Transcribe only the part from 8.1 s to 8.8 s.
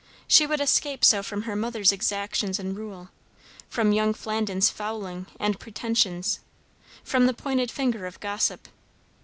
gossip.